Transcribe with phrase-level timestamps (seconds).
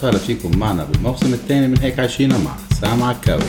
[0.00, 3.42] وسهلا فيكم معنا بالموسم الثاني من هيك عايشينا مع سام عكاوي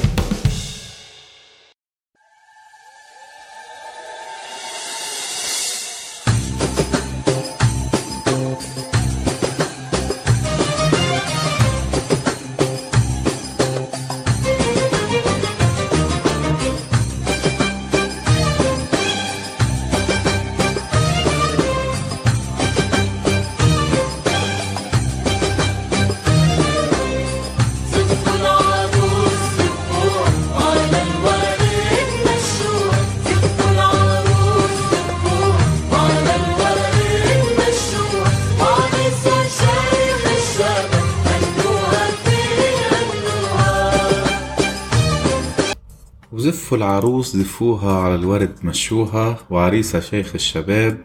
[46.72, 51.02] وزفوا العروس زفوها على الورد مشوها وعريسة شيخ الشباب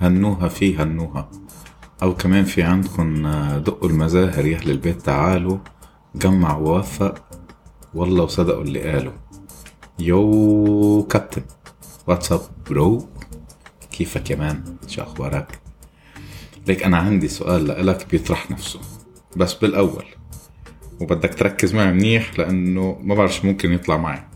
[0.00, 1.30] هنوها فيه هنوها.
[2.02, 5.58] أو كمان في عندكم آه، دقوا المزاهر يا أهل البيت تعالوا.
[6.14, 7.24] جمع ووفق
[7.94, 9.12] والله وصدقوا اللي قالوا.
[9.98, 11.42] yo كابتن.
[12.06, 13.08] what's up bro
[13.92, 15.58] كيفك يا man؟ شو أخبارك؟
[16.68, 18.80] ليك أنا عندي سؤال لإلك بيطرح نفسه.
[19.36, 20.04] بس بالأول.
[21.00, 24.33] وبدك تركز معي منيح لأنه ما بعرف ممكن يطلع معي.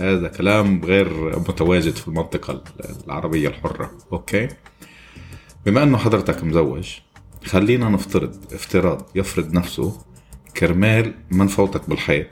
[0.00, 2.64] هذا كلام غير متواجد في المنطقة
[3.06, 3.90] العربية الحرة.
[4.12, 4.48] أوكي؟
[5.66, 6.88] بما أنه حضرتك مزوج
[7.44, 10.00] خلينا نفترض افتراض يفرض نفسه
[10.56, 12.26] كرمال ما نفوتك بالحيط.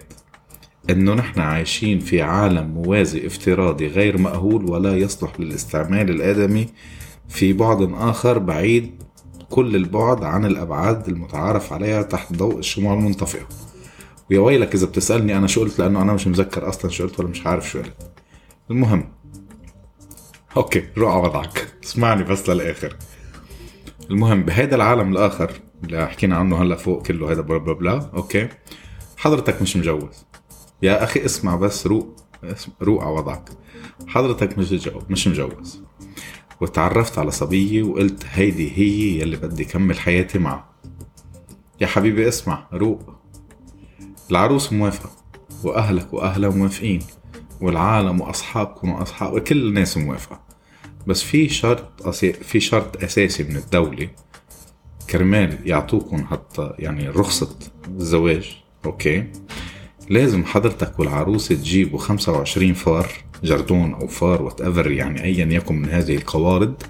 [0.91, 6.69] إنه نحن عايشين في عالم موازي افتراضي غير مأهول ولا يصلح للاستعمال الآدمي
[7.29, 9.03] في بعد آخر بعيد
[9.51, 13.49] كل البعد عن الأبعاد المتعارف عليها تحت ضوء الشموع المنطفئة
[14.33, 17.29] ويا ويلك إذا بتسألني أنا شو قلت؟ لأنه أنا مش مذكر أصلا شو قلت ولا
[17.29, 18.13] مش عارف شو قلت.
[18.71, 19.13] المهم.
[20.57, 21.69] okay روح على وضعك.
[21.85, 22.97] اسمعني بس للآخر.
[24.11, 25.53] المهم بهيدا العالم الآخر
[25.85, 28.49] اللي حكينا عنه هلأ فوق كله هيدا blah blah blah okay.
[29.17, 30.27] حضرتك مش مجوز.
[30.83, 32.17] يا أخي اسمع بس روق
[32.83, 33.51] روق على وضعك.
[34.07, 35.83] حضرتك مش مجوز مش مجوز.
[36.61, 40.69] وتعرفت على صبية وقلت هيدي هي يلي بدي كمل حياتي معها.
[41.81, 43.22] يا حبيبي اسمع روق.
[44.31, 45.11] العروس موافقة
[45.65, 47.03] وأهلك وأهلها موافقين
[47.61, 50.41] والعالم وأصحابكم وأصحاب كل الناس موافقة.
[51.07, 52.33] بس في شرط أسي...
[52.33, 54.09] في شرط أساسي من الدولة
[55.11, 57.57] كرمال يعطوكم حتى يعني رخصة
[57.89, 59.25] الزواج أوكي؟
[60.11, 63.09] لازم حضرتك والعروسة تجيبوا 25 فار
[63.45, 66.83] جردون أو فار وات يعني أيا يكن من هذه القوارض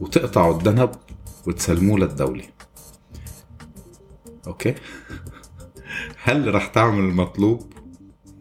[0.00, 0.90] وتقطعوا الذنب
[1.46, 2.44] وتسلموه للدولة.
[4.46, 4.74] okay؟
[6.28, 7.72] هل رح تعمل المطلوب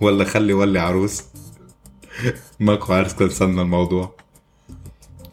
[0.01, 1.23] ولا خلي ولي عروس؟
[2.59, 4.15] ماكو عرس كنسلنا الموضوع.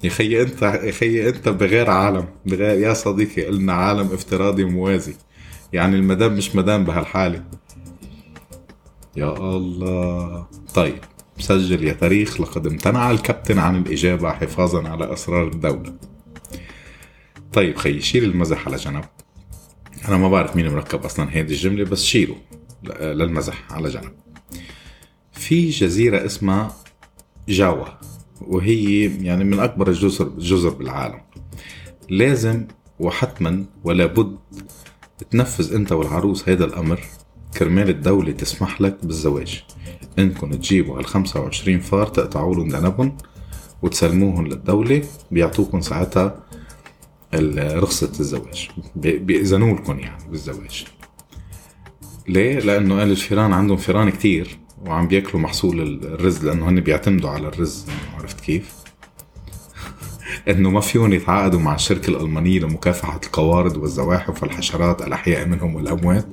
[0.04, 2.26] يا خيي انت يا خيي انت بغير عالم.
[2.47, 5.15] بغير يا صديقي قلنا عالم افتراضي موازي.
[5.72, 7.44] يعني المدام مش مدام بهالحالة.
[9.16, 10.47] يا الله.
[10.75, 10.98] طيب
[11.38, 15.94] سجل يا تاريخ لقد امتنع الكابتن عن الإجابة حفاظا على أسرار الدولة.
[17.53, 19.04] طيب خيي شيل المزح على جنب.
[20.09, 22.37] أنا ما بعرف مين مركب أصلا هذه الجملة بس شيله
[23.00, 24.12] للمزح على جنب.
[25.32, 26.76] في جزيرة اسمها
[27.48, 27.87] جاوا
[28.41, 31.20] وهي يعني من أكبر الجزر جزر بالعالم.
[32.10, 32.66] لازم
[33.00, 34.37] وحتما ولا بد
[35.31, 37.00] تنفذ أنت والعروس هذا الأمر.
[37.59, 39.65] كرمال الدولة تسمح لك بالزواج.
[40.19, 43.16] إنكم تجيبوا هال 25 فار تقطعوا لهم ذنبهم
[43.82, 46.44] وتسلموهم للدولة بيعطوكم ساعتها
[47.78, 48.69] رخصة الزواج.
[48.97, 50.84] بي- بيأذنوا لكم يعني بالزواج.
[52.28, 57.48] ليه؟ لأنه قال الفيران عندهم فيران كتير وعم بيأكلوا محصول الرز لأنه هن بيعتمدوا على
[57.48, 57.86] الرز
[58.19, 58.75] عرفت كيف؟
[60.48, 66.27] إنه ما فيهم يتعاقدوا مع الشركة الألمانية لمكافحة القوارض والزواحف والحشرات الأحياء منهم والأموات.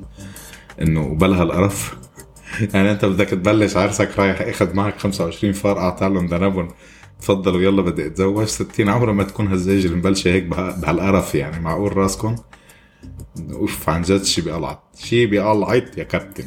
[0.82, 1.96] إنه وبلها القرف.
[2.74, 6.68] يعني أنت بدك تبلش عرسك رايح اخذ معك 25 فار أعطى لهم ذنبهم.
[7.22, 8.46] تفضلوا يلا بدي أتزوج.
[8.48, 12.36] 60 عمره ما تكون هالزيجة اللي مبلشة هيك بها- بهالقرف يعني معقول راسكم؟
[13.52, 16.44] أوف عن جد شي بيقلعت شي بيقلعت يا كابتن.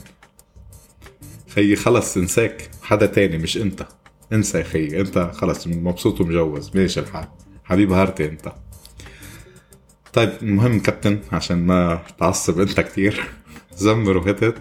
[1.48, 2.70] خيي خلص انساك.
[2.82, 3.86] حدا تاني مش انت.
[4.32, 6.70] انسى يا خيي انت خلص مبسوط ومجوز.
[6.76, 7.28] ماشي الحال.
[7.64, 8.52] حبيب هارتي انت.
[10.12, 13.24] طيب المهم كابتن عشان ما تعصب انت كتير.
[13.76, 14.56] زمر وهتت.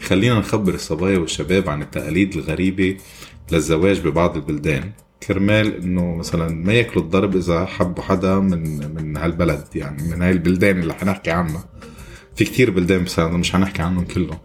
[0.00, 2.96] خلينا نخبر الصبايا والشباب عن التقاليد الغريبة
[3.52, 4.92] للزواج ببعض البلدان.
[5.22, 10.30] كرمال إنه مثلا ما يأكلوا الضرب إذا حبوا حدا من من هالبلد يعني من هاي
[10.30, 11.64] البلدان اللي حنحكي عنها.
[12.36, 14.38] في كتير بلدان بس مش حنحكي عنهم كلهم.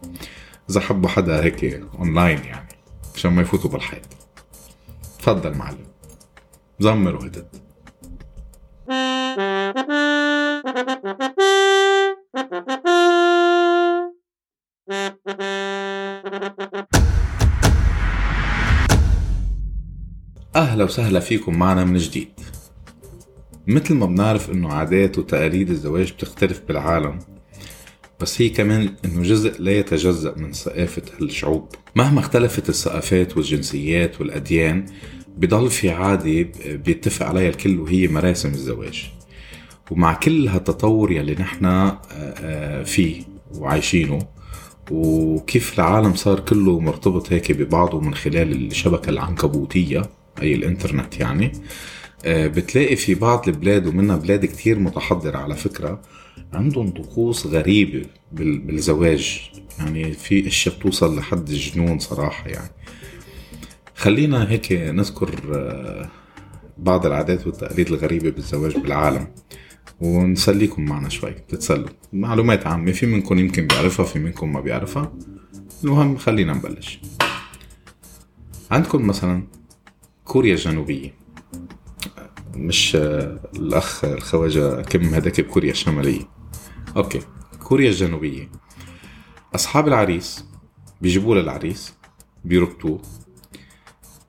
[0.69, 1.63] إذا حبوا حدا هيك
[1.99, 2.69] اونلاين يعني
[3.15, 4.01] عشان ما يفوتوا بالحيط.
[5.19, 5.85] تفضل معلم.
[6.79, 7.47] زمر وهدد.
[20.75, 22.27] أهلا وسهلا فيكم معنا من جديد.
[23.67, 27.19] مثل ما بنعرف إنه عادات وتقاليد الزواج بتختلف بالعالم
[28.19, 31.67] بس هي كمان إنه جزء لا يتجزأ من ثقافة الشعوب.
[31.95, 34.85] مهما اختلفت الثقافات والجنسيات والأديان
[35.37, 39.11] بضل في عادة بيتفق عليها الكل وهي مراسم الزواج.
[39.91, 43.23] ومع كل هالتطور يلي نحن آه، آه، فيه
[43.57, 44.19] وعايشينه
[44.91, 50.01] وكيف العالم صار كله مرتبط هيك ببعضه من خلال الشبكة العنكبوتية
[50.41, 51.51] أي الإنترنت يعني.
[52.25, 56.01] آه، بتلاقي في بعض البلاد ومنها بلاد كتير متحضرة على فكرة
[56.53, 59.51] عندهم طقوس غريبة بال- بالزواج.
[59.79, 62.69] يعني في أشياء بتوصل لحد الجنون صراحة يعني.
[63.95, 66.09] خلينا هيك نذكر آه،
[66.77, 69.27] بعض العادات والتقاليد الغريبة بالزواج بالعالم
[70.01, 71.31] ونسليكم معنا شوي.
[71.31, 75.13] تتسلوا معلومات عامة في منكم يمكن بيعرفها في منكم ما بيعرفها.
[75.83, 76.99] المهم خلينا نبلش.
[78.71, 79.43] عندكم مثلا
[80.25, 81.13] كوريا الجنوبية.
[82.55, 86.21] مش الأخ الخواجة كم هداك بكوريا الشمالية؟
[86.97, 87.21] okay
[87.63, 88.49] كوريا الجنوبية.
[89.55, 90.45] أصحاب العريس
[91.01, 91.93] بيجيبوا للعريس
[92.45, 93.01] بيربطوه.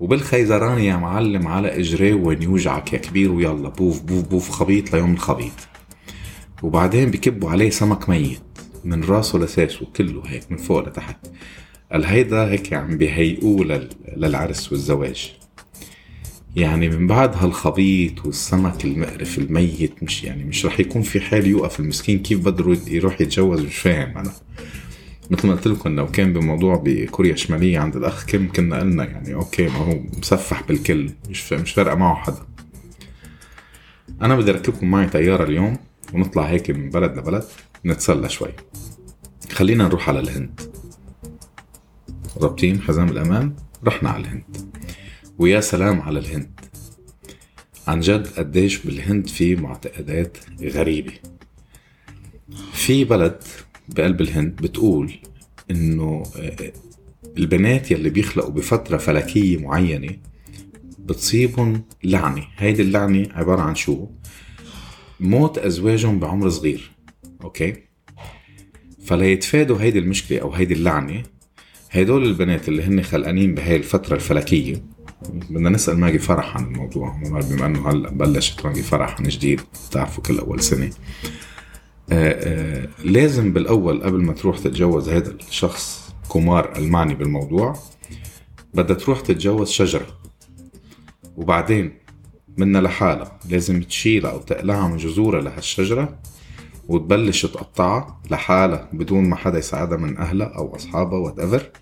[0.00, 5.12] وبالخيزران يا معلم على اجريه وين يوجعك يا كبير ويلا بوف بوف بوف خبيط ليوم
[5.14, 5.52] الخبيط.
[6.62, 8.40] وبعدين بكبوا عليه سمك ميت
[8.84, 11.26] من راسه لساسه كله هيك من فوق لتحت.
[11.92, 15.32] قال هيدا هيك عم بيهيئوه لل- للعرس والزواج.
[16.56, 21.80] يعني من بعد هالخبيط والسمك المقرف الميت مش يعني مش رح يكون في حال يوقف
[21.80, 24.32] المسكين كيف بده يروح يتجوز؟ مش فاهم أنا.
[25.30, 29.34] مثل ما قلت لكم لو كان بموضوع بكوريا الشمالية عند الأخ كم كنا قلنا يعني
[29.34, 32.46] أوكي ما هو مسفح بالكل مش مش فارقة معه حدا.
[34.22, 35.76] أنا بدي أركبكم معي طيارة اليوم
[36.14, 37.44] ونطلع هيك من بلد لبلد
[37.86, 38.50] نتسلى شوي.
[39.52, 40.60] خلينا نروح على الهند.
[42.40, 43.54] رابطين حزام الأمان
[43.84, 44.76] رحنا على الهند.
[45.38, 46.60] ويا سلام على الهند.
[47.86, 51.12] عن جد قديش بالهند في معتقدات غريبة.
[52.72, 53.42] في بلد
[53.88, 55.12] بقلب الهند بتقول
[55.70, 56.72] إنه آه،
[57.38, 60.16] البنات يلي بيخلقوا بفترة فلكية معينة
[60.98, 62.44] بتصيبهم لعنة.
[62.56, 64.06] هيدي اللعنة عبارة عن شو؟
[65.20, 66.90] موت أزواجهم بعمر صغير.
[67.42, 67.74] أوكي؟
[69.04, 71.22] فليتفادوا هيدي المشكلة أو هيدي اللعنة
[71.90, 77.66] هيدول البنات اللي هن خلقانين بهاي الفترة الفلكية بدنا نسأل ماجي فرح عن الموضوع بما
[77.66, 79.60] إنه هلأ بلشت ماجي فرح عن جديد
[79.90, 80.90] بتعرفوا كل أول سنة.
[82.12, 87.76] آه، آه، لازم بالأول قبل ما تروح تتجوز هذا الشخص كومار المعني بالموضوع
[88.74, 90.06] بدها تروح تتجوز شجرة.
[91.36, 91.98] وبعدين
[92.56, 96.18] منها لحالها لازم تشيلها أو تقلعها من جذورها لهالشجرة
[96.88, 101.72] وتبلش تقطعها لحالها بدون ما حدا يساعدها من أهلها أو أصحابها وات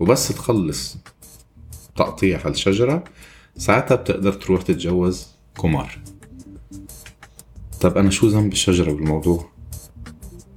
[0.00, 0.98] وبس تخلص.
[1.96, 3.04] تقطيع هالشجرة
[3.56, 5.98] ساعتها بتقدر تروح تتجوز كومار
[7.80, 9.50] طب أنا شو ذنب الشجره بالموضوع؟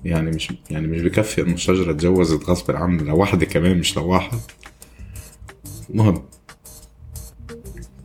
[0.06, 4.40] يعني مش يعني مش بكفي إنه الشجرة اتجوزت غصب عني لوحدة كمان مش لواحد.
[5.90, 6.24] مهم.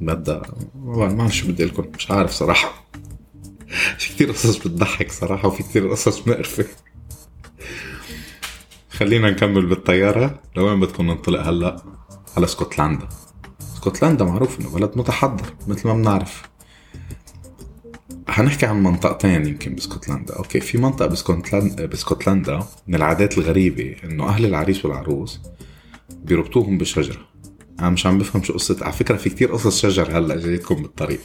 [0.01, 0.43] بدها
[0.75, 2.87] ما بعرف شو بدي لكم مش عارف صراحة.
[3.99, 6.67] في كتير قصص بتضحك صراحة وفي كتير قصص مقرفة.
[8.91, 11.83] خلينا نكمل بالطيارة لوين بدكم ننطلق هلأ؟
[12.37, 13.09] على اسكتلندا
[13.83, 16.43] اسكتلندا معروف انه بلد متحضر مثل ما بنعرف.
[18.29, 20.37] هنحكي عن منطقتين يمكن باسكتلندا.
[20.37, 25.41] أوكي في منطقة باسكتلندا باسكتلندا من العادات الغريبة إنه أهل العريس والعروس
[26.25, 27.21] بيربطوهم بشجره
[27.81, 31.21] أنا مش عم بفهم شو قصة على فكرة في كتير قصص شجر هلأ جايتكم بالطريق.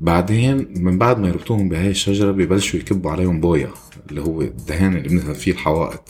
[0.00, 3.70] بعدين من بعد ما يربطوهم بهاي الشجرة ببلشوا يكبوا عليهم بويا
[4.10, 6.08] اللي هو الدهان اللي بنذهب فيه الحوائط.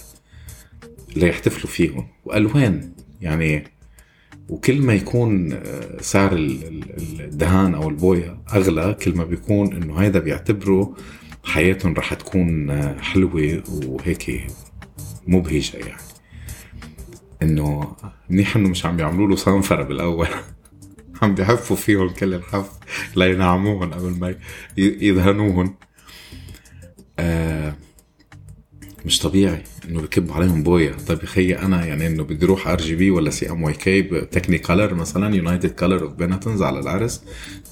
[1.17, 2.09] ليحتفلوا فيهم.
[2.25, 3.80] وألوان يعني
[4.51, 9.97] وكل ما يكون آه، سعر ال- ال- الدهان أو البويا أغلى كل ما بيكون إنه
[9.97, 10.95] هيدا بيعتبروا
[11.45, 14.47] حياتهم رح تكون آه، حلوة وهيك
[15.27, 16.01] مبهجة يعني.
[17.43, 17.97] إنه
[18.31, 20.29] منيح إنه مش عم بيعملوا له صنفره بالأول.
[21.23, 22.71] عم بيحفوا فيهم كل الحف
[23.17, 24.35] لينعموهم قبل ما
[24.77, 25.75] يدهنوهم.
[27.19, 27.75] آه
[29.07, 30.95] مش طبيعي إنه بكبوا عليهم بويا.
[31.09, 36.13] طيب يا أنا يعني إنه بدي أروح RGB ولا CMYK Technicolor مثلا United Colors of
[36.13, 37.23] Benetton على العرس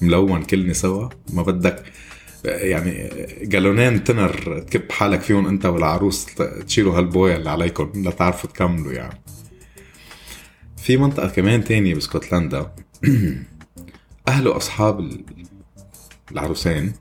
[0.01, 1.09] ملون كلنا سوا.
[1.33, 1.83] ما بدك
[2.45, 3.09] يعني
[3.41, 6.25] جالونين تنر تكب حالك فيهم أنت والعروس
[6.67, 9.21] تشيلوا هالبويا اللي عليكم لتعرفوا تكملوا يعني.
[10.77, 12.71] في منطقة كمان تانية باسكتلندا
[14.27, 15.23] أهل وأصحاب ال-
[16.31, 16.93] العروسين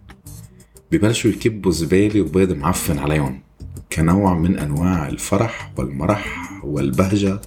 [0.92, 3.40] ببلشوا يكبوا زبالة وبيض معفن عليهم.
[3.92, 7.40] كنوع من أنواع الفرح والمرح والبهجة.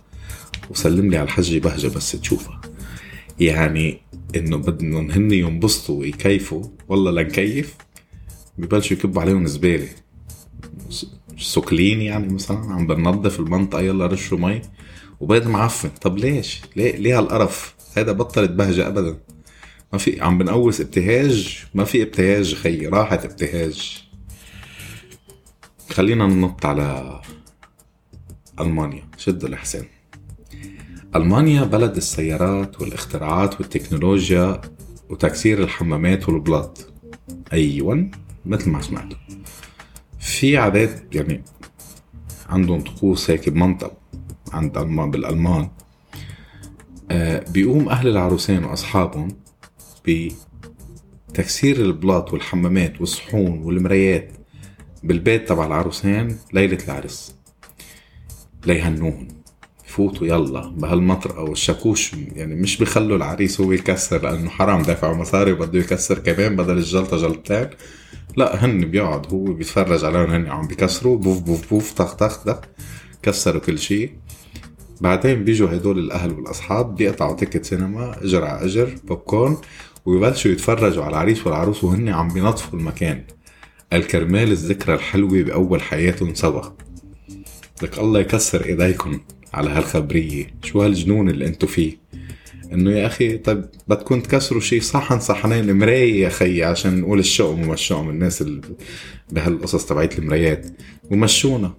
[0.69, 2.61] وسلم لي على الحجه بهجة بس تشوفها.
[3.39, 4.01] يعني
[4.35, 6.63] إنه بدهم هن ينبسطوا ويكيفوا.
[6.87, 7.75] والله لنكيف؟
[8.57, 9.87] ببلشوا يكبوا عليهم زبالة.
[11.37, 12.57] سكلين يعني مثلا.
[12.57, 14.61] عم بننظف المنطقة يلا رشوا مي.
[15.19, 15.89] وبيض معفن.
[15.89, 19.17] طب ليش؟ ليه؟ ليه هالقرف؟ هذا بطلت بهجة ابدا.
[19.93, 21.65] ما في عم بنقوس ابتهاج.
[21.73, 22.87] ما في ابتهاج خيي.
[22.87, 24.03] راحت ابتهاج.
[25.91, 27.21] خلينا ننط على
[28.59, 29.83] ألمانيا شدوا الحسين.
[31.15, 34.61] ألمانيا بلد السيارات والاختراعات والتكنولوجيا
[35.09, 36.93] وتكسير الحمامات والبلاط.
[37.53, 38.11] أيوه
[38.45, 39.17] مثل ما سمعتوا.
[40.19, 41.43] في عادات يعني
[42.49, 43.93] عندهم طقوس هيك بمنطق
[44.53, 45.69] عند المان بالألمان.
[47.11, 49.27] آه بيقوم أهل العروسين وأصحابهم
[50.05, 54.31] بتكسير البلاط والحمامات والصحون والمرايات
[55.03, 57.35] بالبيت تبع العروسين ليلة العرس.
[58.65, 59.27] ليهنوهم
[59.85, 60.69] فوتوا يلا.
[60.69, 66.19] بهالمطر أو الشاكوش يعني مش بيخلوا العريس هو يكسر لأنه حرام دافع مصاري وبده يكسر
[66.19, 67.69] كمان بدل الجلطة جلطتين.
[68.37, 72.59] لا هن بيقعد هو بيتفرج عليهم هن عم بيكسروا بوف بوف بوف طخ طخ طخ.
[73.23, 74.11] كسروا كل شيء.
[75.01, 79.57] بعدين بيجوا هدول الأهل والأصحاب بيقطعوا ticket سينما إجر على إجر بوب كورن
[80.05, 83.23] ويبلشوا يتفرجوا على العريس والعروس وهن عم بينظفوا المكان.
[83.93, 86.61] الكرمال الذكرى الحلوة بأول حياتهم سوا
[87.83, 89.19] لك الله يكسر إيديكم
[89.53, 90.47] على هالخبرية.
[90.63, 91.97] شو هالجنون اللي انتو فيه؟
[92.73, 97.61] إنه يا أخي طيب بدكم تكسروا شيء صحن صحنين مراية يا خيي عشان نقول الشؤم
[97.61, 98.61] ومشؤم الناس اللي
[99.31, 100.65] بهالقصص تبعيت المرايات.
[101.11, 101.73] ومشونا.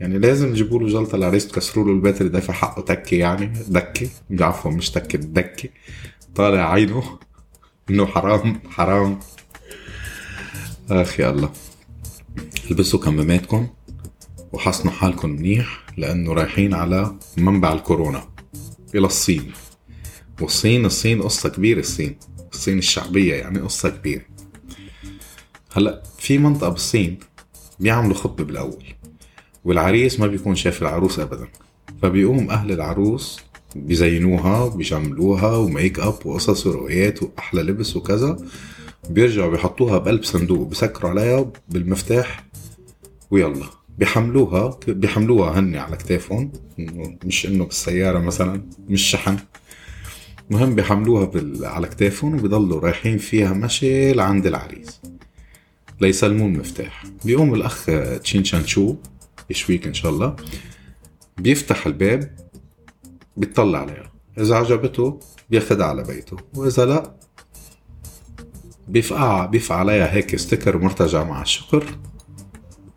[0.00, 3.52] يعني لازم تجيبوا له جلطة العريس تكسروا له البيت اللي دافع حقه تكة يعني.
[3.68, 4.08] دكة.
[4.40, 5.68] عفوا مش تكة دكة.
[6.34, 7.18] طالع عينه.
[7.90, 9.18] إنه حرام حرام.
[10.90, 11.50] اخ يا الله
[12.70, 13.68] البسوا كماماتكم
[14.52, 18.28] وحصنوا حالكم منيح لأنه رايحين على منبع الكورونا
[18.94, 19.52] إلى الصين.
[20.40, 22.16] والصين الصين قصة كبيرة الصين
[22.52, 24.22] الصين الشعبية يعني قصة كبيرة.
[25.72, 27.18] هلأ في منطقة بالصين
[27.80, 28.84] بيعملوا خطبة بالأول
[29.64, 31.48] والعريس ما بيكون شايف العروس أبدا
[32.02, 33.40] فبيقوم أهل العروس
[33.76, 38.36] بيزينوها وبيجملوها وميك أب وقصص ورؤيات وأحلى لبس وكذا.
[39.10, 42.44] بيرجعوا بيحطوها بقلب صندوق بسكروا عليها بالمفتاح
[43.30, 43.66] ويلا.
[43.98, 46.52] بيحملوها بيحملوها هن على كتافهم.
[47.24, 49.36] مش إنه بالسيارة مثلا مش شحن.
[50.50, 51.64] المهم بيحملوها بال...
[51.64, 55.00] على كتافهم وبيضلوا رايحين فيها مشي لعند العريس.
[56.00, 57.86] ليسلموا المفتاح بيقوم الأخ
[58.22, 58.96] تشين شانشو
[59.50, 60.36] يشويك إن شاء الله.
[61.38, 62.36] بيفتح الباب
[63.36, 64.12] بيطلع عليها.
[64.38, 65.20] إذا عجبته
[65.50, 67.16] بياخدها على بيته وإذا لا
[68.88, 71.84] بيفقع بيفقع عليها هيك sticker مرتجع مع الشكر.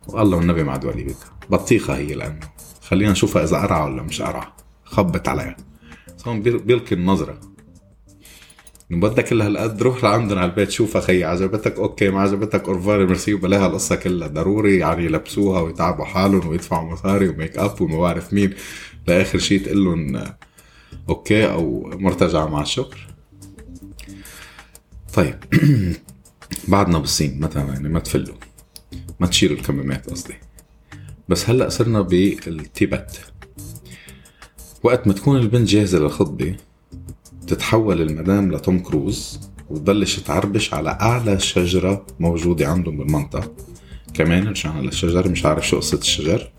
[0.08, 1.16] والله والنبي مع دولي بك
[1.50, 2.40] بطيخة هي لأنه
[2.82, 5.56] خلينا نشوفها إذا قرعة ولا مش قرعة خبت عليها.
[6.26, 7.40] هون بيلقي النظرة.
[8.90, 12.77] إنه بدك كل هالقد روح لعندهم على البيت شوفها خي عجبتك؟ okay ما عجبتك؟ au
[12.77, 14.28] revoir merci وبلاها القصة كلها.
[14.28, 18.54] ضروري يعني يلبسوها ويتعبوا حالهم ويدفعوا مصاري وميك أب وما بعرف مين.
[19.06, 20.24] لآخر شيء تقول لهم
[21.08, 23.09] okay أو مرتجعة مع الشكر.
[25.14, 25.34] طيب.
[26.68, 28.34] بعدنا بالصين مثلا يعني؟ ما تفلوا.
[29.20, 30.34] ما تشيلوا الكمامات قصدي.
[31.28, 33.20] بس هلأ صرنا بالتيبت.
[34.82, 36.56] وقت ما تكون البنت جاهزة للخطبة
[37.46, 39.40] تتحول المدام لتوم كروز
[39.70, 43.52] وتبلش تعربش على أعلى شجرة موجودة عندهم بالمنطقة.
[44.14, 46.52] كمان رجعنا للشجر مش عارف شو قصة الشجر.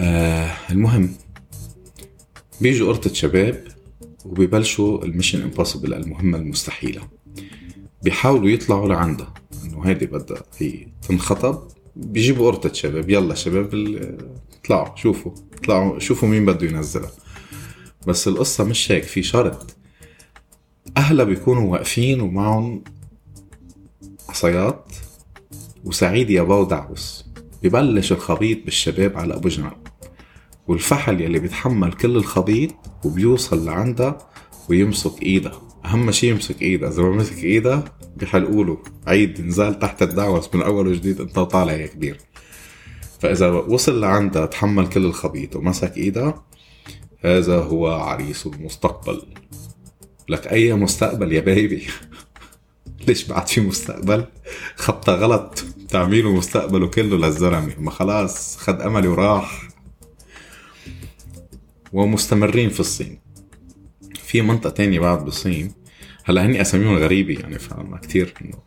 [0.00, 1.14] آه المهم
[2.60, 3.73] بيجوا قرطة شباب
[4.24, 7.02] وبيبلشوا ال mission impossible المهمة المستحيلة.
[8.02, 11.62] بيحاولوا يطلعوا لعندها إنه هيدي بدها هي تنخطب
[11.96, 13.70] بيجيبوا قرطة شباب يلا شباب
[14.60, 17.10] اطلعوا شوفوا اطلعوا شوفوا مين بده ينزلها.
[18.06, 19.76] بس القصة مش هيك في شرط.
[20.96, 22.84] أهلها بيكونوا واقفين ومعهم
[24.28, 24.92] عصايات
[25.84, 27.24] وسعيد يا باو دعوس.
[27.62, 29.72] ببلش الخبيط بالشباب على أبو جنب.
[30.68, 32.70] والفحل يلي بيتحمل كل الخبيط
[33.04, 34.18] وبيوصل لعندها
[34.68, 37.84] ويمسك ايدها أهم شيء يمسك ايدها إذا ما مسك ايدها
[38.16, 42.20] بيحلقوا له عيد نزال تحت الدعوس من أول وجديد أنت طالع يا كبير.
[43.20, 46.44] فإذا وصل لعندها تحمل كل الخبيط ومسك ايدها
[47.20, 49.22] هذا هو عريس المستقبل.
[50.28, 51.86] لك أي مستقبل يا بيبي؟
[53.08, 54.24] ليش بعد في مستقبل؟
[54.76, 55.64] خطة غلط.
[55.88, 57.74] تعميله مستقبله كله للزلمة.
[57.78, 59.73] ما خلاص خد أملي وراح.
[61.94, 63.18] ومستمرين في الصين.
[64.14, 65.72] في منطقة تانية بعد بالصين.
[66.24, 68.58] هلا هني أساميهم غريبة يعني فما كتير إنه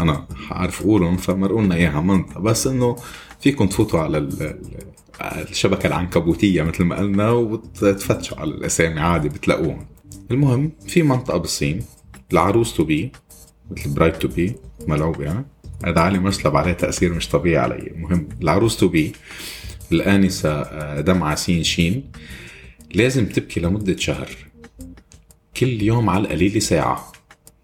[0.00, 2.40] أنا عارف أقولهم فمرقوا لنا إياها منطقة.
[2.40, 2.96] بس إنه
[3.40, 9.86] فيكم تفوتوا على ال- ال- الشبكة العنكبوتية مثل ما قلنا وتفتشوا على الأسامي عادي بتلاقوهم.
[10.30, 11.82] المهم في منطقة بالصين
[12.32, 13.12] العروس to be
[13.70, 14.54] مثل bride to be
[14.88, 15.44] ملعوب يعني.
[15.86, 17.90] هذا علي مسلب عليه تأثير مش طبيعي علي.
[17.90, 19.12] المهم العروس to be
[19.92, 22.10] الآنسة آه، دمعة سين شين.
[22.94, 24.28] لازم تبكي لمدة شهر.
[25.56, 27.12] كل يوم على القليل ساعة.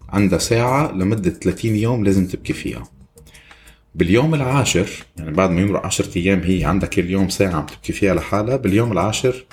[0.09, 2.83] عندها ساعة لمدة 30 يوم لازم تبكي فيها.
[3.95, 7.93] باليوم العاشر يعني بعد ما يمرق 10 أيام هي عندها كل يوم ساعة عم تبكي
[7.93, 9.45] فيها لحالها باليوم العاشر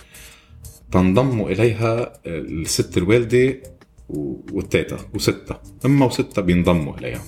[0.93, 3.63] تنضم إليها الست الوالدة
[4.53, 5.61] والتيتا وستة.
[5.85, 7.23] أما وستة بينضموا إليها.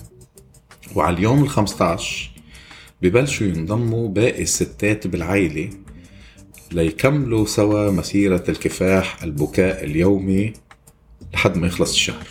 [0.95, 2.31] وعلى اليوم ال 15
[3.01, 5.69] ببلشوا ينضموا باقي الستات بالعيلة
[6.71, 10.53] ليكملوا سوا مسيرة الكفاح البكاء اليومي
[11.33, 12.27] لحد ما يخلص الشهر.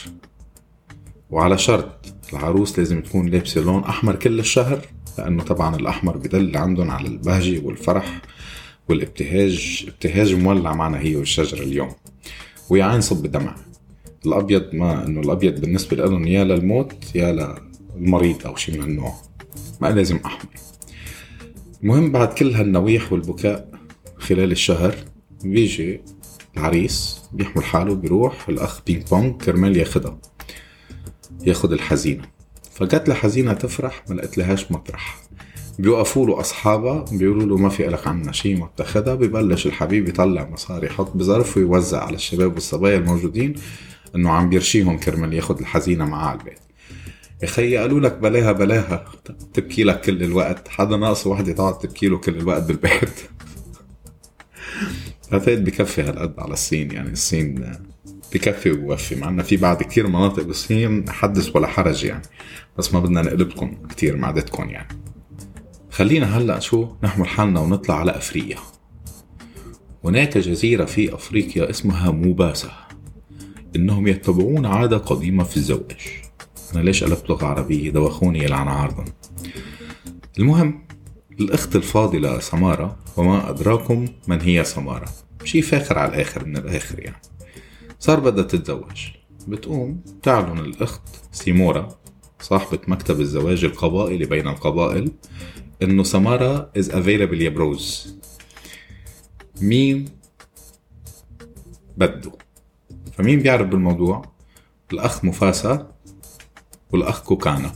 [1.31, 4.81] وعلى شرط العروس لازم تكون لابسة لون أحمر كل الشهر
[5.19, 8.21] لأنه طبعا الأحمر بدل عندهم على البهجة والفرح
[8.89, 11.91] والابتهاج ابتهاج مولع معنا هي والشجرة اليوم.
[12.71, 13.55] ويا عين صب دمع
[14.27, 17.57] الأبيض ما إنه الأبيض بالنسبة لهم يا للموت يا
[17.97, 19.15] للمريض أو شيء من هالنوع.
[19.81, 20.51] ما لازم أحمر.
[21.83, 23.78] المهم بعد كل هالنويح والبكاء
[24.19, 24.95] خلال الشهر
[25.45, 26.01] بيجي
[26.57, 30.19] العريس بيحمل حاله بيروح الأخ بينج بونج كرمال ياخدها
[31.47, 32.23] ياخد الحزينة.
[32.73, 35.21] فجت لحزينة تفرح ما لقيت لهاش مطرح.
[35.79, 39.15] بيوقفوا له أصحابها بيقولوا له ما في لك عنا شيء ما بتاخدها.
[39.15, 43.55] ببلش الحبيب يطلع مصاري يحط بظرف ويوزع على الشباب والصبايا الموجودين
[44.15, 46.59] إنه عم بيرشيهم كرمال ياخد الحزينة معاه على البيت.
[47.43, 49.05] يا خيي قالوا لك بلاها بلاها
[49.55, 50.69] تبكي لك كل الوقت.
[50.69, 53.21] حدا ناقص وحدة تقعد تبكي له كل الوقت بالبيت.
[55.33, 57.73] بعتقد بكفي هالقد على الصين يعني الصين
[58.35, 62.23] بكفي وبوفي مع إنه في بعد كتير مناطق بالصين حدث ولا حرج يعني
[62.79, 64.89] بس ما بدنا نقلبكم كتير معدتكم يعني.
[65.91, 68.57] خلينا هلأ شو نحمل حالنا ونطلع على أفريقيا.
[70.05, 72.71] هناك جزيرة في أفريقيا اسمها موباسا
[73.77, 75.97] إنهم يتبعون عادة قديمة في الزواج.
[76.75, 79.05] أنا ليش قلبت لغة عربية؟ دوخوني يلعن عارضا
[80.39, 80.88] المهم
[81.41, 85.09] الأخت الفاضلة سمارة وما أدراكم من هي سمارة.
[85.45, 87.23] شي فاخر على الآخر من الآخر يعني.
[87.99, 89.09] صار بدها تتزوج.
[89.49, 91.89] بتقوم تعلن الأخت سيمورا
[92.41, 95.13] صاحبة مكتب الزواج القبائلي بين القبائل
[95.83, 98.17] إنه سمارة is available يا بروز.
[99.61, 100.05] مين
[101.97, 102.33] بده؟
[103.13, 104.23] فمين بيعرف بالموضوع؟
[104.93, 105.93] الأخ مفاسا
[106.93, 107.73] والأخ كوكانا.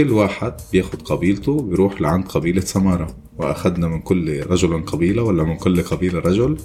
[0.00, 3.16] كل واحد بياخد قبيلته بيروح لعند قبيلة سمارة.
[3.38, 6.58] وأخذنا من كل رجل قبيلة ولا من كل قبيلة رجل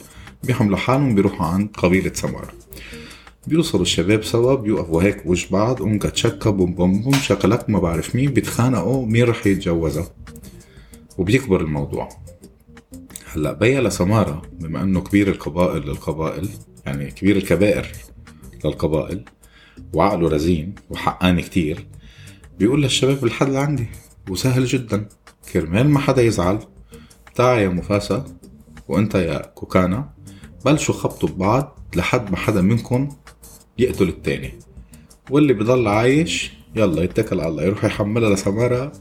[0.43, 2.47] بيحملوا حالهم بيروحوا عند قبيلة سمارة.
[3.47, 8.15] بيوصلوا الشباب سوا بيوقفوا هيك بوش بعض أمكا تشكا بوم بوم بوم شكلك ما بعرف
[8.15, 10.07] مين بيتخانقوا مين رح يتجوزها.
[11.17, 12.09] وبيكبر الموضوع.
[13.33, 16.49] هلأ بيا لسمارة بما إنه كبير القبائل للقبائل
[16.85, 17.87] يعني كبير الكبائر
[18.65, 19.25] للقبائل
[19.93, 21.94] وعقله رزين وحقاني كتير
[22.59, 23.87] بيقول للشباب الحل عندي
[24.29, 25.07] وسهل جدا.
[25.53, 26.59] كرمال ما حدا يزعل.
[27.35, 28.25] تعا يا مفاسا
[28.87, 30.09] وانت يا كوكانا
[30.65, 33.09] بلشوا خبطوا ببعض لحد ما حدا منكم
[33.77, 34.53] يقتل التاني.
[35.29, 38.91] واللي بضل عايش يلا يتكل على الله يروح يحملها لسمارة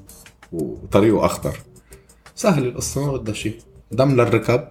[0.53, 1.57] وطريقه أخطر.
[2.35, 3.59] سهل القصة ما بدها شيء.
[3.93, 4.69] دم للركب.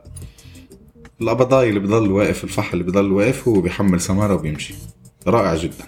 [1.22, 4.74] القبضاي اللي بضل واقف الفحل اللي بضل واقف هو بيحمل سمارة وبيمشي.
[5.28, 5.86] رائع جدا.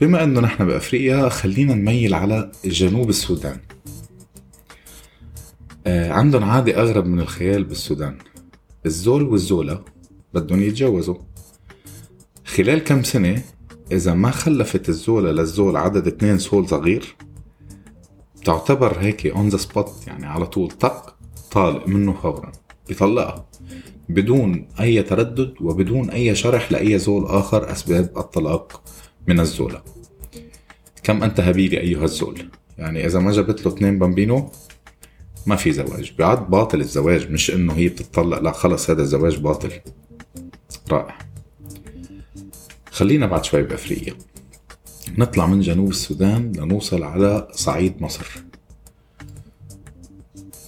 [0.00, 3.60] بما أنه نحن بأفريقيا خلينا نميل على جنوب السودان.
[5.86, 8.18] آه عندهم عادة أغرب من الخيال بالسودان.
[8.86, 9.84] الزول والزولة
[10.34, 11.16] بدهم يتجوزوا.
[12.44, 13.42] خلال كم سنة
[13.92, 17.16] إذا ما خلفت الزولة للزول عدد اتنين زول صغير
[18.44, 21.16] تعتبر هيك on the spot يعني على طول طق
[21.50, 22.52] طالق منه فورا.
[22.88, 23.48] بيطلقها.
[24.08, 28.82] بدون أي تردد وبدون أي شرح لأي زول آخر أسباب الطلاق.
[29.28, 29.82] من الزولة
[31.02, 34.50] كم أنت هبيلي أيها الزول؟ يعني إذا ما جابت له اثنين bambino
[35.46, 36.12] ما في زواج.
[36.18, 39.70] بعد باطل الزواج مش إنه هي بتطلق لا خلص هذا الزواج باطل.
[40.90, 41.18] رائع.
[42.90, 44.14] خلينا بعد شوي بأفريقيا.
[45.18, 48.26] نطلع من جنوب السودان لنوصل على صعيد مصر.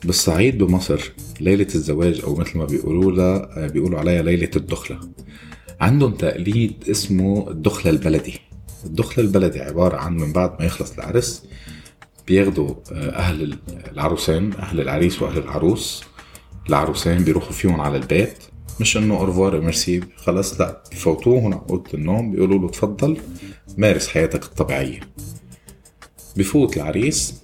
[0.05, 5.01] بالصعيد بمصر ليلة الزواج أو مثل ما بيقولوا لها بيقولوا عليها ليلة الدخلة.
[5.81, 8.50] عندهم تقليد اسمه الدخلة البلدي.
[8.85, 11.45] الدخلة البلدي عبارة عن من بعد ما يخلص العرس
[12.27, 13.59] بياخدوا أهل
[13.93, 16.05] العروسين أهل العريس وأهل العروس.
[16.69, 18.39] العروسين بيروحوا فيهم على البيت
[18.81, 23.17] مش إنه au revoir merci خلص لا بفوتوه على أوضة النوم بيقولوا له تفضل
[23.79, 25.01] مارس حياتك الطبيعية.
[26.37, 27.35] بفوت العريس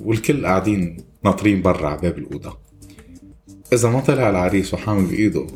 [0.00, 2.58] والكل قاعدين ناطرين برا على باب الأوضة.
[3.72, 5.46] إذا ما طلع العريس وحامل بإيده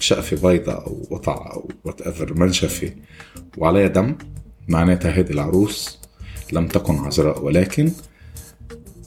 [0.00, 2.94] شقفة بيضاء أو قطعة أو whatever منشفة
[3.58, 4.16] وعليها دم
[4.68, 5.98] معناتها هيدي العروس
[6.52, 7.92] لم تكن عذراء ولكن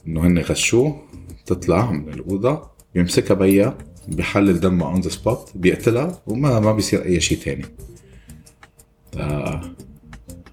[0.07, 1.01] إنه هن غشوه
[1.45, 7.19] تطلع من الأوضة بيمسكها بيا بيحلل دمها on the spot بيقتلها وما ما بيصير أي
[7.19, 7.65] شيء تاني.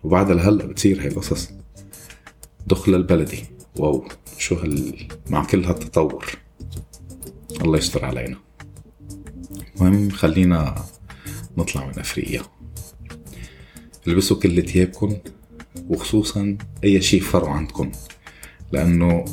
[0.04, 1.50] وبعد هلأ بتصير هاي القصص.
[2.66, 3.44] دخل البلدي.
[3.76, 6.26] wow شو هال مع كل هالتطور.
[7.60, 8.36] الله يستر علينا.
[9.76, 10.84] المهم خلينا
[11.56, 12.42] نطلع من أفريقيا.
[14.06, 15.16] البسوا كل ثيابكم
[15.88, 17.92] وخصوصا أي شيء فرو عندكم
[18.72, 19.24] لأنه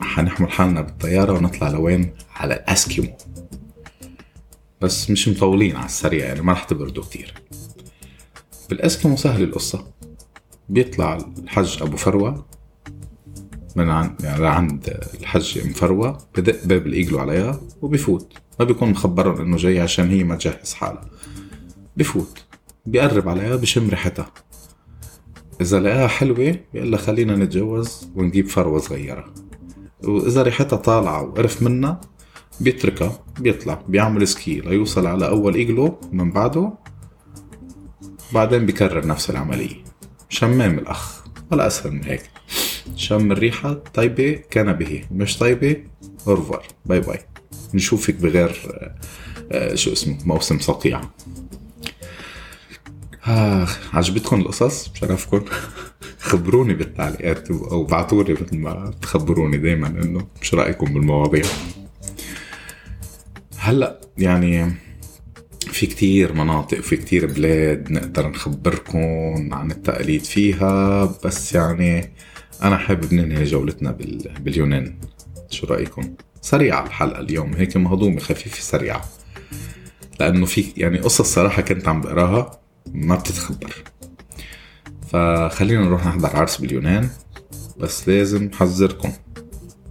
[0.00, 3.16] حنحمل حالنا بالطيارة ونطلع لوين؟ على الأسكيمو.
[4.80, 7.34] بس مش مطولين على السريع يعني ما رح تبردوا كتير.
[8.70, 9.86] بالأسكيمو سهل القصة.
[10.68, 12.46] بيطلع الحج أبو فروة
[13.76, 18.32] من عند يعني عند الحج أم فروة بدق باب الإيجلو عليها وبفوت.
[18.60, 21.10] ما بيكون مخبرهم إنه جاي عشان هي ما تجهز حالها.
[21.96, 22.43] بفوت.
[22.86, 24.32] بيقرب عليها بشم ريحتها.
[25.60, 29.34] إذا لقاها حلوة بيقول لها خلينا نتجوز ونجيب فروة صغيرة.
[30.04, 32.00] وإذا ريحتها طالعة وقرف منها
[32.60, 36.72] بيتركها بيطلع بيعمل ski ليوصل على أول إيجلو من بعده.
[38.32, 39.84] بعدين بيكرر نفس العملية.
[40.28, 42.30] شمام الأخ ولا أسهل من هيك.
[42.96, 45.76] شم الريحة طيبة كان بها مش طيبة
[46.26, 47.18] au revoir bye bye.
[47.74, 48.94] نشوفك بغير آه،
[49.52, 51.00] آه، شو اسمه موسم صقيع
[53.26, 55.44] آه عجبتكم القصص؟ بشرفكم
[56.18, 61.44] خبروني بالتعليقات أو بعتولي مثل ما تخبروني دايما إنه شو رأيكم بالمواضيع.
[63.58, 64.72] هلأ يعني
[65.60, 72.12] في كتير مناطق في كتير بلاد نقدر نخبركم عن التقاليد فيها بس يعني
[72.62, 74.34] أنا حابب ننهي جولتنا بال...
[74.40, 74.98] باليونان.
[75.50, 79.04] شو رأيكم؟ سريعة الحلقة اليوم هيك مهضومة خفيفة سريعة.
[80.20, 82.63] لأنه في يعني قصص صراحة كنت عم بقراها.
[82.94, 83.74] ما بتتخبر
[85.08, 87.08] فخلينا نروح نحضر عرس باليونان
[87.78, 89.12] بس لازم حذركم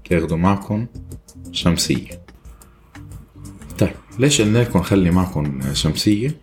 [0.10, 0.88] تاخدوا معكم
[1.52, 2.24] شمسية
[3.80, 6.38] طيب ليش قلنا لكم خلي معكم شمسية؟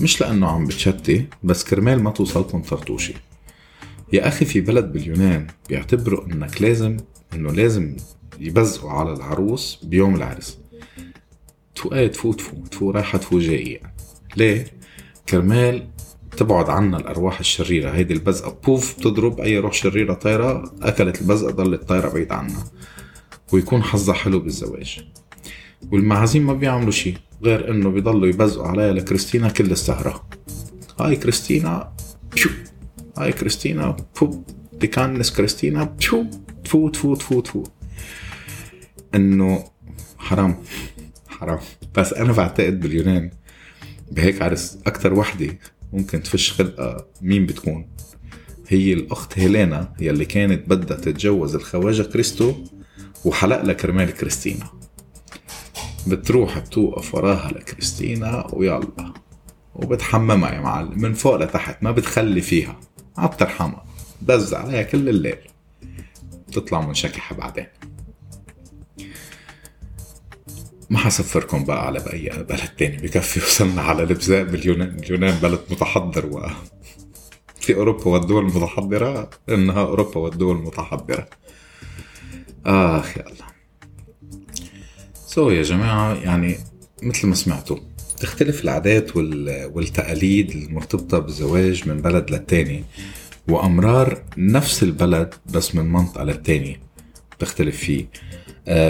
[0.00, 3.14] مش لأنه عم بتشتي بس كرمال ما توصلكم طرطوشة
[4.12, 6.96] يا أخي في بلد باليونان بيعتبروا إنك لازم
[7.34, 7.96] إنه لازم
[8.40, 10.58] يبزقوا على العروس بيوم العرس
[11.74, 13.80] تفو إيه تفو تفو تفو رايحة تفو جاية.
[14.36, 14.66] ليه؟
[15.30, 15.86] كرمال
[16.36, 17.90] تبعد عنا الأرواح الشريرة.
[17.90, 22.64] هيدي البزقة بوف بتضرب أي روح شريرة طايرة أكلت البزقة ضلت طايرة بعيد عنا.
[23.52, 25.04] ويكون حظها حلو بالزواج.
[25.92, 30.28] والمعازيم ما بيعملوا شيء غير إنه بيضلوا يبزقوا عليها لكريستينا كل السهرة.
[31.00, 31.92] هاي كريستينا
[32.32, 32.50] بشو
[33.18, 36.24] هاي كريستينا بو دي كانس كريستينا بشو
[36.64, 37.64] تفو تفو تفو تفو
[39.14, 39.64] إنه
[40.18, 40.56] حرام.
[41.28, 41.58] حرام.
[41.94, 43.30] بس أنا بعتقد باليونان
[44.10, 45.58] بهيك عرس أكتر وحدة
[45.92, 47.88] ممكن تفش خلقها مين بتكون؟
[48.68, 52.54] هي الأخت هيلينا يلي كانت بدها تتجوز الخواجة كريستو
[53.24, 54.66] وحلق لها كرمال كريستينا.
[56.06, 59.12] بتروح بتوقف وراها لكريستينا ويلا.
[59.74, 62.80] وبتحممها يا معلم من فوق لتحت ما بتخلي فيها.
[63.18, 63.84] ما بترحمها
[64.22, 65.38] بز عليها كل الليل.
[66.48, 67.66] بتطلع منشكحة بعدين.
[70.90, 76.26] ما حسفركم بقى على بأي بلد تاني بكفي وصلنا على البزاق باليونان اليونان بلد متحضر
[76.26, 76.46] و
[77.60, 81.28] في أوروبا والدول المتحضرة إنها أوروبا والدول المتحضرة.
[82.66, 83.46] آخ يا الله
[85.26, 86.56] so يا جماعة يعني
[87.02, 87.76] مثل ما سمعتوا
[88.18, 92.84] تختلف العادات وال- والتقاليد المرتبطة بالزواج من بلد للتاني
[93.48, 96.80] وأمرار نفس البلد بس من منطقة للتانية
[97.38, 98.06] تختلف فيه.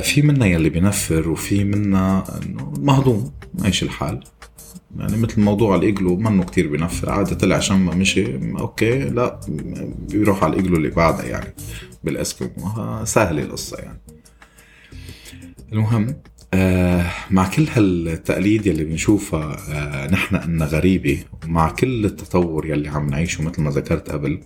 [0.03, 4.21] في منا يلي بينفر وفي منا إنه مهضوم ماشي الحال.
[4.99, 8.27] يعني مثل موضوع الإيجلو منه كتير بينفر عادي طلع شمة مشي
[8.59, 9.41] okay لا
[10.09, 11.55] بيروح على الإيجلو اللي بعدها يعني
[12.05, 13.05] بالإسكيمو.
[13.05, 14.01] سهلة القصة يعني.
[15.73, 16.15] المهم
[16.55, 23.11] آه مع كل هالتقاليد يلي بنشوفها آه نحن انها غريبة ومع كل التطور يلي عم
[23.11, 24.41] نعيشه مثل ما ذكرت قبل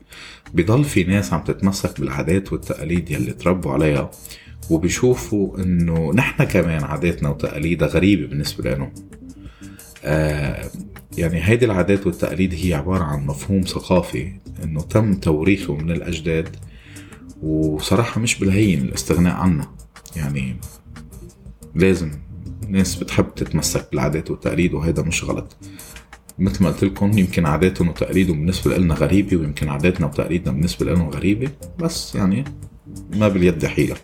[0.54, 4.10] بضل في ناس عم تتمسك بالعادات والتقاليد يلي تربوا عليها.
[4.70, 8.92] وبيشوفوا إنه نحن كمان عاداتنا وتقاليدها غريبة بالنسبة لهم
[10.04, 10.70] آه
[11.18, 14.32] يعني هيدي العادات والتقاليد هي عبارة عن مفهوم ثقافي
[14.64, 16.48] إنه تم توريثه من الأجداد
[17.42, 19.68] وصراحة مش بالهين الاستغناء عنه
[20.16, 20.56] يعني
[21.74, 22.10] لازم
[22.68, 25.56] ناس بتحب تتمسك بالعادات والتقاليد وهذا مش غلط.
[26.38, 31.08] مثل ما قلت لكم يمكن عاداتهم وتقاليدهم بالنسبة لنا غريبة ويمكن عاداتنا وتقاليدنا بالنسبة لهم
[31.08, 32.44] غريبة بس يعني
[33.14, 33.96] ما باليد حيلة.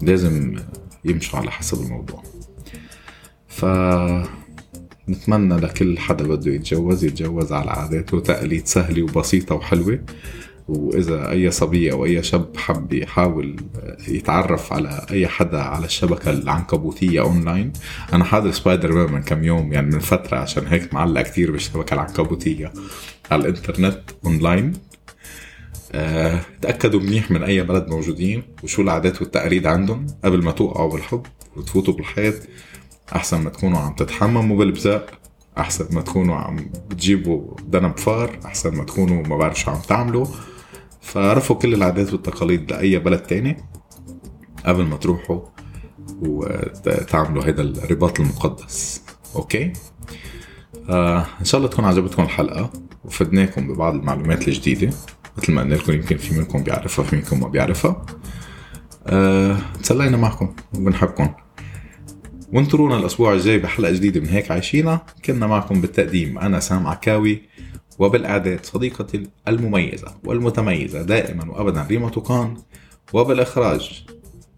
[0.00, 0.56] لازم
[1.04, 2.22] يمشوا على حسب الموضوع.
[3.48, 3.64] ف
[5.08, 9.98] نتمنى لكل حدا بده يتجوز يتجوز على عادات وتقاليد سهلة وبسيطة وحلوة.
[10.68, 13.56] وإذا أي صبي أو أي شاب حب يحاول
[14.08, 17.72] يتعرف على أي حدا على الشبكة العنكبوتية أونلاين
[18.12, 21.94] أنا حاضر سبايدر مان من كم يوم يعني من فترة عشان هيك معلق كتير بالشبكة
[21.94, 22.72] العنكبوتية
[23.30, 24.72] على الإنترنت أونلاين
[25.96, 31.22] آه، تأكدوا منيح من أي بلد موجودين وشو العادات والتقاليد عندهم قبل ما توقعوا بالحب
[31.56, 32.34] وتفوتوا بالحيط.
[33.14, 35.10] أحسن ما تكونوا عم تتحمموا بالبزاق
[35.58, 36.56] أحسن ما تكونوا عم
[36.90, 40.26] بتجيبوا دنب فار أحسن ما تكونوا ما بعرف شو عم تعملوا.
[41.00, 43.56] فعرفوا كل العادات والتقاليد لأي بلد تاني
[44.66, 45.40] قبل ما تروحوا
[46.22, 49.02] وتعملوا هذا الرباط المقدس.
[49.36, 49.72] أوكي؟
[50.88, 52.70] آه إن شاء الله تكون عجبتكم الحلقة
[53.04, 54.90] وفدناكم ببعض المعلومات الجديدة.
[55.38, 58.06] مثل ما قلنا لكم يمكن في منكم بيعرفها في منكم ما بيعرفها.
[59.06, 61.34] أه تسلينا معكم وبنحبكم.
[62.52, 65.00] وانطرونا الأسبوع الجاي بحلقة جديدة من هيك عايشينا.
[65.24, 67.42] كنا معكم بالتقديم أنا سام عكاوي
[67.98, 72.56] وبالاعداد صديقتي المميزة والمتميزة دائما وابدا ريما توقان
[73.12, 74.04] وبالإخراج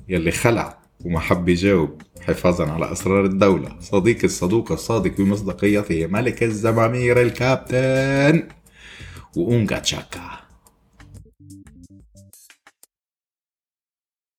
[0.09, 3.77] يلي خلع وما حب يجاوب حفاظا على أسرار الدولة.
[3.81, 8.49] صديقي الصدوق الصادق بمصداقيته ملك الزمامير الكابتن.
[9.37, 10.48] وأونجا تشاكا.